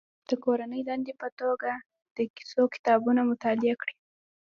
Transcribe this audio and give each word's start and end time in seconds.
د 0.27 0.29
کورنۍ 0.43 0.81
دندې 0.89 1.13
په 1.21 1.27
توګه 1.39 1.71
د 2.15 2.17
کیسو 2.35 2.63
کتابونه 2.73 3.21
مطالعه 3.31 3.75
کړي. 3.81 3.95